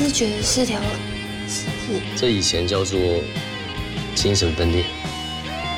[0.00, 0.80] 思觉失调
[1.46, 1.66] 是
[2.16, 2.98] 这以前叫做
[4.14, 4.86] 精神分裂。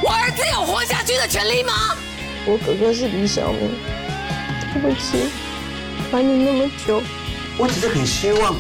[0.00, 1.72] 我儿子有活下去的权利吗？
[2.46, 3.68] 我哥哥是李小明，
[4.72, 5.28] 对不起，
[6.12, 7.02] 瞒你那么久。
[7.58, 8.54] 我只是很希望，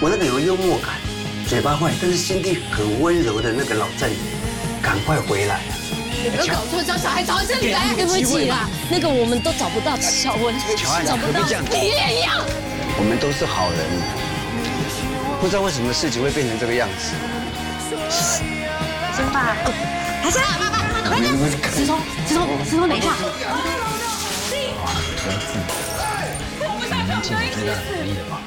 [0.00, 0.96] 我那个有幽默感、
[1.46, 4.16] 嘴巴坏但是心地很温柔的那个老战友，
[4.82, 5.62] 赶快回来啊！
[6.24, 7.94] 你不要搞错，叫小孩找这里来。
[7.94, 10.52] 对不起啦，那个我们都找不到小文，
[11.06, 11.46] 找不到。
[11.70, 12.44] 你也一样。
[12.98, 13.78] 我们都是好人，
[15.46, 17.14] 不知道为什么事情会变成这个样子。
[19.14, 19.54] 先爸，
[20.20, 21.32] 还是爸爸，快点！
[21.70, 23.14] 石头，石头，石头，等一下。
[26.58, 28.42] 你们尽你最大的努力了吧？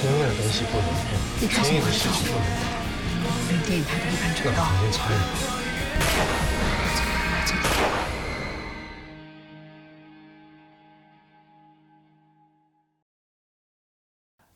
[0.00, 3.60] 所有的东西不能碰，轻易的事情不能碰。
[3.66, 4.48] 电影拍的不看这个。
[4.56, 5.20] 房间差一点。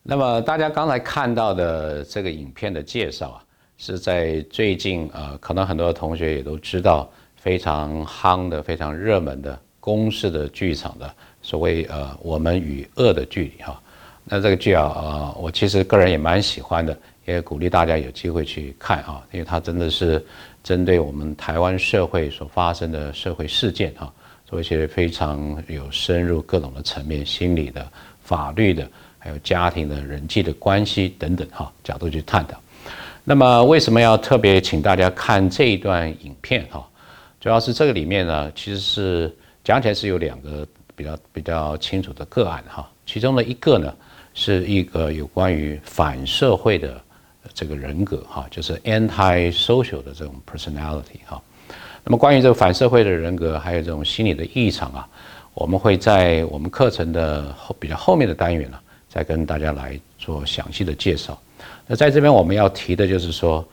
[0.06, 3.44] 那么大家刚才看到的这个影片的介绍啊，
[3.78, 11.10] 是在最近呃，可能很多同学也都知道非常夯的、非常热门的公式的剧场的
[11.40, 13.80] 所谓呃《我们与恶的距离》哈。
[14.24, 16.94] 那这个剧啊，呃，我其实个人也蛮喜欢的，
[17.24, 20.22] 也鼓励大家有机会去看啊，因为它真的是
[20.62, 24.12] 针对我们台湾社会所发生的社会事件哈，
[24.44, 28.86] 做一些非常有深入各种的层面、心理的、法律的。
[29.24, 32.60] 还有家庭的人际的关系等等哈角度去探讨。
[33.24, 36.86] 那么为什么要特别请大家看这一段影片哈？
[37.40, 42.86] 主要是这个里面呢，其实是讲起来是有两个比较比较清楚的个案哈。
[43.06, 43.94] 其中的一个呢，
[44.34, 47.00] 是一个有关于反社会的
[47.54, 51.40] 这个人格哈，就是 anti-social 的这种 personality 哈。
[52.04, 55.08] 那么关于这个反社会的人格，还有这种心理的异常啊，
[55.54, 58.78] 我们会在我们课程的后比较后面的单元呢。
[59.14, 61.40] 再跟大家来做详细的介绍。
[61.86, 63.64] 那在这边我们要提的就是说，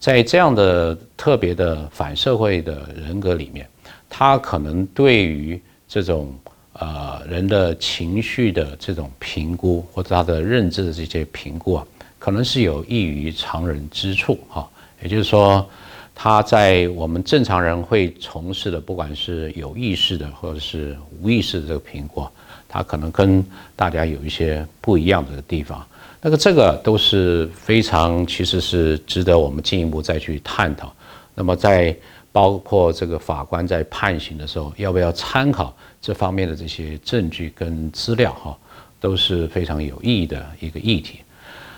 [0.00, 3.68] 在这样的特别的反社会的人格里面，
[4.08, 6.34] 他可能对于这种
[6.72, 11.86] 呃人的情绪的这种评估或者他的认知的这些评估啊，
[12.18, 14.68] 可能是有异于常人之处哈。
[15.02, 15.64] 也就是说，
[16.14, 22.26] 他在我们正常人会从事的，不管是有意识的或者是无意识的这个评估。
[22.70, 23.44] 他可能跟
[23.74, 25.84] 大家有一些不一样的地方，
[26.22, 30.94] 那个这个都是非常，其实是值得我们进一步再去探讨。
[31.34, 31.94] 那么在
[32.30, 38.56] 包括这个法官在判刑的时候，要不要参考这方面的这些证据跟资料哈，
[39.00, 41.18] 都是非常有意义的一个议题。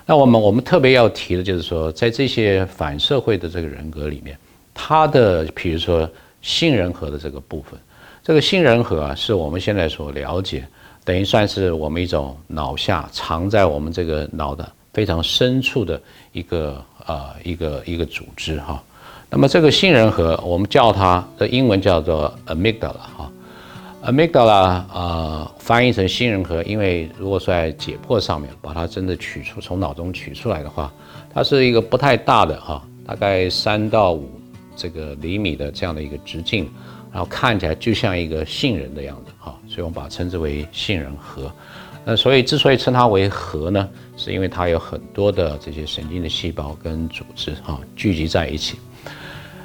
[0.05, 4.37] 那我们我们特别要提的就是说，在这些反社会的这个人格里面，
[4.75, 6.11] 他的比如说
[6.43, 7.79] 杏仁核的这个部分，
[8.23, 10.65] 这个杏仁核啊，是我们现在所了解。
[11.05, 16.01] 等于算是我们一种脑下藏在我们这个脑的非常深处的
[16.31, 18.81] 一个呃一个一个组织哈。
[19.29, 23.33] 那么这个杏仁核，我们叫它的英文叫做 amygdala 哈。
[24.05, 30.93] amygdala 呃翻译成杏仁核，因为如果说在解剖上面把它真的取出从脑中取出来的话，
[31.35, 34.31] 它是一个不太大的哈，大概三到五
[34.77, 36.71] 这个厘米的这样的一个直径。
[37.13, 41.53] 然后看起来就像一个杏仁的样子，哈，所以我们把它称之为杏仁核。
[42.05, 48.79] 那所以之所以称它为核呢，是因为它有很多的这些神经的细胞跟组织，哈，聚集在一起。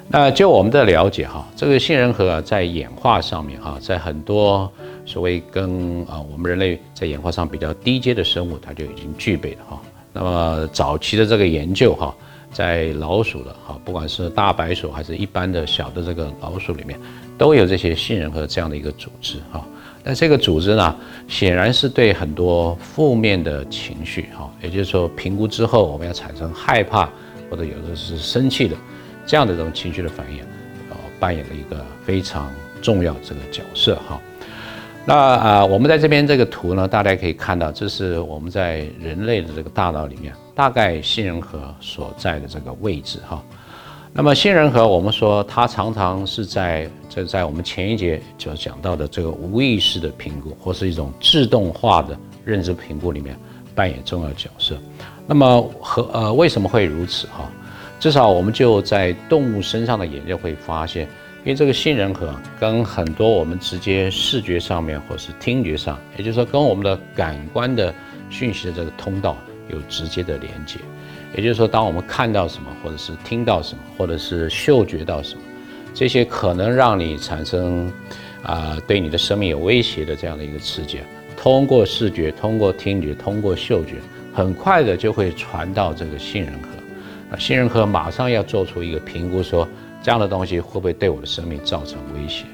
[0.10, 4.72] 那就我们的了解，哈，这个杏仁核啊，在演化上面，哈，在很多
[5.06, 9.82] 所谓跟啊我们人类在演化上比较低阶的生物，它就已经具备了，哈。
[10.14, 12.16] 那么早期的这个研究，哈。
[12.52, 17.00] 在老鼠的哈，不管是大白鼠还是一般的小的这个老鼠里面，
[17.38, 19.64] 都有这些杏仁核这样的一个组织哈。
[20.04, 20.96] 那这个组织呢，
[21.28, 27.10] 显然是对很多负面的情绪哈，也就是说评估之后我们要产生害怕
[27.50, 28.76] 或者有的是生气的
[29.26, 30.40] 这样的这种情绪的反应，
[30.90, 32.50] 呃，扮演了一个非常
[32.82, 34.20] 重要这个角色哈。
[35.10, 40.34] 那啊，我们在这边这个图呢，大家可以看到，这是我们在人类的这个大脑里面。
[40.54, 43.42] 大概杏仁核所在的这个位置哈，
[44.12, 53.38] 那么杏仁核我们说它常常是在这在我们前一节就讲到的这个无意识的评估或是一种自动化的认知评估里面
[53.74, 54.76] 扮演重要角色。
[55.26, 57.50] 那么和呃为什么会如此哈？
[57.98, 61.08] 至少我们就在动物身上的研究会发现，
[61.48, 67.96] 因为这个杏仁核跟很多我们直接视觉上面或是听觉上，也就是说跟我们的感官的
[68.30, 69.38] 讯息的这个通道。
[69.70, 70.80] 有直接的连接，
[71.36, 75.42] 也就是说，当我们看到什么，或者是听到什么，或者是嗅觉到什么，
[75.94, 77.92] 这些可能让你产生
[78.44, 81.02] 啊对你的生命有威胁的这样的一个刺激，
[81.36, 83.96] 通过视觉、通过听觉、通过嗅觉，
[84.34, 86.70] 很快的就会传到这个杏仁核，
[87.30, 89.68] 那杏仁核马上要做出一个评估，说
[90.08, 92.46] 这样的东西会不会对我的生命造成威胁？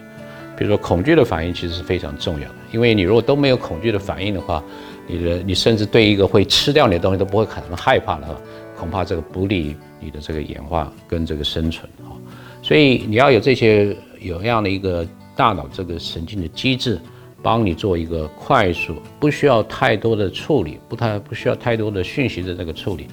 [0.57, 4.63] 比如说恐惧的反应其实是非常重要的，因为你如果都没有恐惧的反应的话，
[5.05, 8.35] 你的你甚至对一个会吃掉你的东西都不会感到害怕的话，
[8.75, 12.17] 恐怕这个不利于你的这个演化跟这个生存啊。
[12.63, 16.99] 所以你要有这些有这样的一个大脑这个神经的机制，
[17.43, 23.05] 帮你做一个快速，不需要太多的处理，不太不需要太多的讯息的这个处理，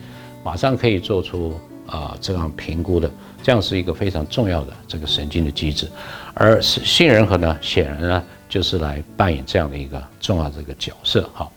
[0.43, 1.53] 马上可以做出
[1.91, 3.11] 啊这样评估的，
[3.43, 5.89] 这样是一个非常重要的这个神经的机制。
[6.35, 11.51] 而杏仁核呢，显然呢就是来扮演这样的一个重要的这个角色哈。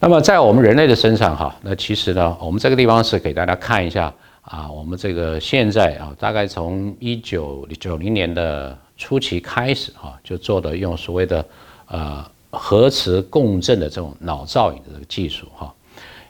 [0.00, 4.12] 那么在我们人类的身上哈，那其实呢，我们这个地方是给大家看一下。
[4.42, 11.44] 啊，我们这个现在啊，大概从一九九零年的初期开始啊，就做的用所谓的
[11.88, 15.74] 呃核磁共振的这种脑造影的这个技术哈。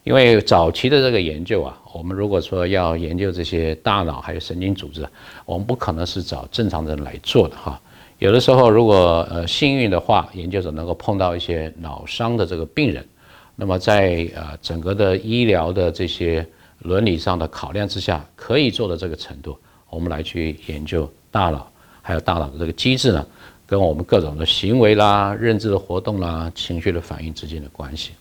[0.06, 5.04] 因为早期的这个研究啊，我们如果说要研究这些大脑还有神经组织，
[5.44, 7.80] 我们不可能是找正常人来做的哈。
[8.20, 13.04] 有的时候如果呃幸运的话，研究者能够碰到一些脑伤的这个病人，
[13.56, 16.46] 那么在呃整个的医疗的这些。
[16.80, 21.66] 伦理上的考量之下，可以做到这个程度，我们来去研究大脑，
[22.02, 23.26] 还有大脑的这个机制呢，
[23.66, 28.12] 跟我们各种的行为啦、认知的活动啦、情绪的反应之间的关系。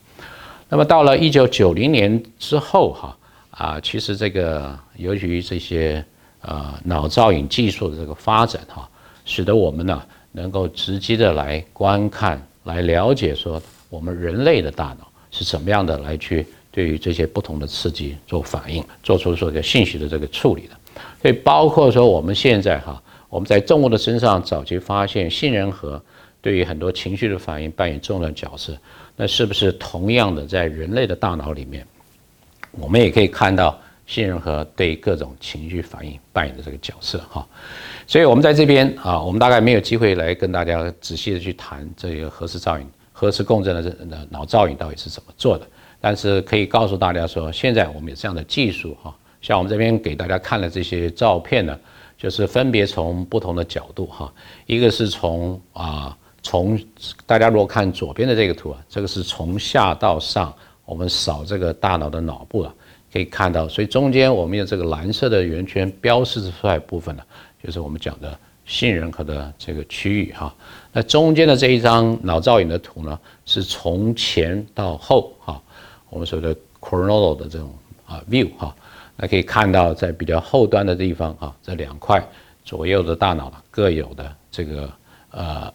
[0.70, 3.18] 那么到了一九九零年之后，哈
[3.52, 6.04] 啊，其实这个由于这些
[6.42, 8.90] 呃脑造影技术的这个发展，哈，
[9.26, 10.02] 使得我们呢
[10.32, 16.46] 能够直接的来观看、来了解说我们人类的大脑是怎么样的来去。
[16.72, 20.76] 对于这些不同的刺激做反应，做出这个信息的这个处理的，
[21.22, 26.04] 所以包括说我们现在哈，我们在动物的身上早期发现杏仁核
[26.42, 28.78] 对于很多情绪的反应扮演重要的角色，
[29.16, 31.86] 那是不是同样的在人类的大脑里面，
[32.72, 37.48] 我们也可以看到杏仁核对各种情绪反应扮演的这个角色哈？
[38.06, 43.96] 所以我们在这边啊，我们大概没有机会来跟大家仔细的去谈这个核磁造影、核磁共振的这
[44.30, 45.66] 脑造影到底是怎么做的。
[46.02, 51.80] 但是可以告诉大家说，现在我们有这样的技术哈，像我们这边给大家看的这些照片呢，
[52.16, 54.32] 就是分别从不同的角度哈，
[54.68, 56.80] 一个是从啊从
[57.25, 60.53] 大家如果看左边的这个图啊，这个是从下到上，
[60.86, 62.71] 我们扫这个大脑的脑部啊，
[63.12, 67.24] 可以看到，所以中间我们有这个蓝色的圆圈标示出来部分呢，
[67.63, 70.53] 就是我们讲的杏仁核的这个区域哈，
[70.94, 75.59] 那中间的这一张脑造影的图呢，是从前到后哈。
[76.12, 77.74] 我们所谓的 coronal 的这种
[78.06, 78.75] 啊 view 哈，
[79.18, 82.24] 那可以看到在比较后端的地方啊，这两块
[82.63, 84.88] 左右的大脑各有的这个
[85.31, 85.74] 呃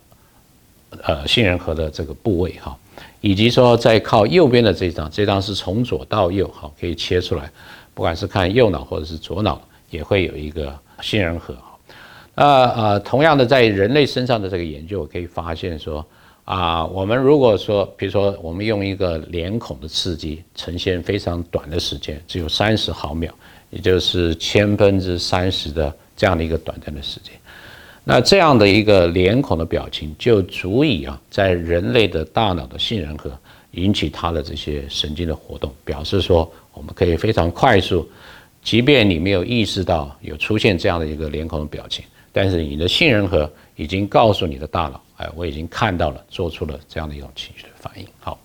[1.02, 2.76] 呃杏仁核的这个部位哈，
[3.20, 7.50] 以及说在靠右边的这张，这张是从左到右哈，可以切出来，
[7.94, 9.60] 不管是看右脑或者是左脑，
[9.90, 11.54] 也会有一个杏仁核。
[12.34, 16.04] 那呃，同样的在人类身上的这个研究可以发现说。
[16.46, 23.32] 啊，我们如果说，比如说，我们用一个脸孔的刺激，呈现非常短的时间，只有三十毫秒，
[23.68, 27.34] 也就是千分之三十的这样的一个短暂的时间，
[28.12, 33.30] 那这样的一个脸孔的表情，就足以啊，在人类的大脑的杏仁核
[33.70, 38.04] 引起它的这些神经的活动，表示说，我们可以非常快速，
[38.64, 45.00] 即便你没有意识到有出现这样的一个脸孔的表情，但是你的杏仁核已经告诉你的大脑。
[45.18, 48.04] 哎，我已经看到了，做出了这样的一种情绪的反应。
[48.18, 48.36] 好，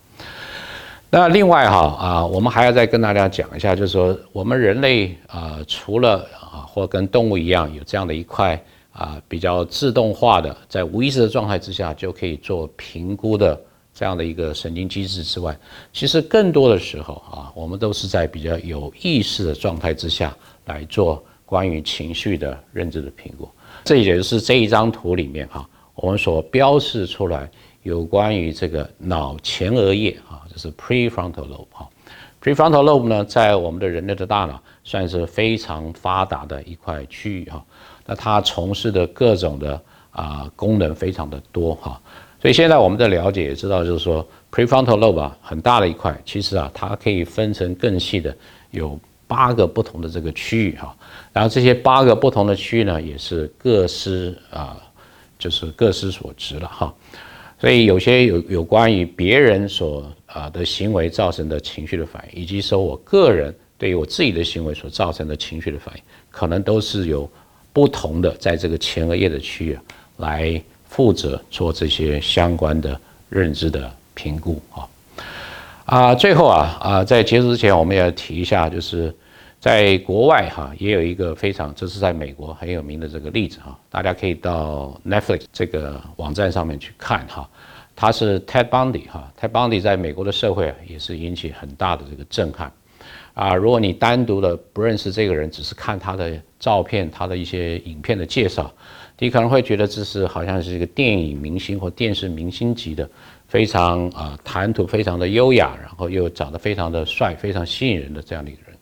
[1.10, 8.64] 那另外哈啊，我们还要再跟大家讲一下，就是说我们人类啊，除了啊或跟动物一样有这样的一块
[8.96, 13.62] 啊比较自动化的，在无意识的状态之下就可以做评估的
[13.94, 15.58] 这样的一个神经机制之外，
[15.92, 20.36] 其实更多的时候啊，我们都是在比较有意识的状态之下
[20.66, 23.50] 来做关于情绪的认知的评估。
[23.84, 25.70] 这也就是这一张图里面哈。
[25.94, 27.50] 我们所标示出来
[27.84, 31.88] 有关于这个脑前额叶啊，就是 prefrontal lobe 哈
[32.44, 37.64] ，prefrontal lobe 呢，在我们的人类的大脑算是非常发达的一块区域哈，
[38.06, 39.82] 那它从事的各种的
[40.12, 42.00] 啊功能非常的多哈，
[42.42, 48.36] 所以现在我们的了解也知道，就是说 prefrontal lobe 啊很大的一块，其实啊它可以分成更细的
[48.72, 50.96] 有八个不同的这个区域哈，
[51.34, 54.78] 然后这些八个不同的区域呢，也是各司啊。
[55.38, 56.92] 就是各司所职了哈，
[57.60, 67.30] 所以有些有有关于别人所啊的行为造成的情绪的反应，以及说我个人对于我自己的行为所造成的情绪的反应，可能都是由
[67.76, 69.78] 不同的在这个前额叶的区域
[70.16, 74.88] 来负责做这些相关的认知的评估啊。
[75.84, 79.14] 啊，最后啊啊，在结束之前，我们也要提一下，就是
[79.60, 87.46] 在国外哈，也有一个非常，这是在美国很有名的这个例子哈，大家可以到 Netflix 这个网站上面去看哈。
[87.94, 92.72] 他是 Ted Bundy 哈，Ted Bundy 在美国的社会啊，也是引起很大的这个震撼
[93.34, 93.54] 啊。
[93.56, 98.74] 如果你单独的不认识这个人，只是看他的照片、他的一些影片的介绍，
[99.20, 103.10] 你可能会觉得这是好像是一个电影明星或电视明星级的。
[103.48, 108.76] 非常啊，谈吐非常的优雅，然后又长得非常的帅，非常吸引人的这样的一个人。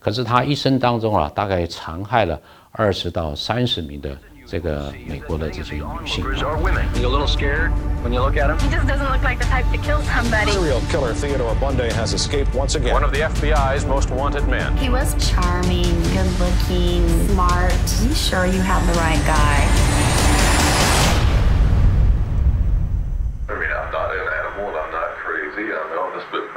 [0.00, 2.40] 可是他一生当中啊，大概残害了
[2.72, 4.16] 二十到三十名的
[4.47, 6.23] 这个美国的这些女性。
[6.23, 7.71] You a little scared
[8.03, 8.57] when you look at him?
[8.59, 10.51] He just doesn't look like the type to kill somebody.
[10.51, 12.93] Serial killer Theodore Bundy has escaped once again.
[12.93, 14.75] One of the FBI's most wanted men.
[14.77, 17.73] He was charming, good looking, smart.
[18.01, 20.03] You sure you have the right guy?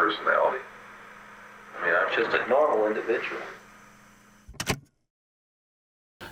[0.06, 0.62] personality.
[1.80, 3.40] I mean, I'm just a normal individual.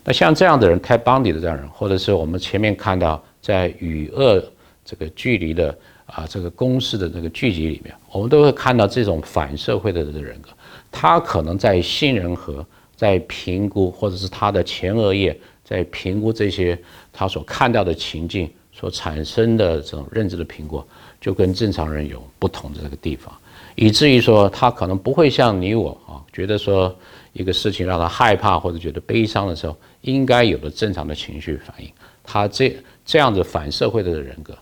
[0.10, 4.44] 那像这样的人，开邦迪的这样人，或者是我们前面看到在与恶
[4.84, 5.70] 这个距离的
[6.08, 10.50] 啊这个公式的这个聚集里面，我们都会看到这种反社会的这个人格，
[10.92, 16.75] 他可能在杏仁核在评估，或者是他的前额叶在评估这些
[17.13, 20.84] 他所看到的情境所产生的这种认知的评估，
[21.22, 23.32] 就跟正常人有不同的这个地方。
[23.82, 26.94] 以至于说他可能不会像你我啊，觉得说
[27.32, 31.90] 一个事情让他害怕或者觉得悲伤的时候，应该有的正常的情绪反应。
[32.22, 34.54] 他这这样子反社会的人格，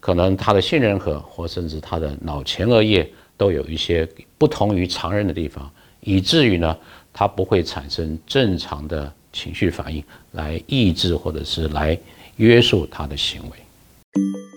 [0.00, 4.06] 可能他的杏仁核或甚至他的脑前额叶都有一些
[4.36, 5.70] 不同于常人的地方，
[6.00, 6.76] 以至于呢，
[7.10, 11.98] 他不会产生正常的情绪反应来抑制或者是来
[12.36, 14.47] 约束他的行为。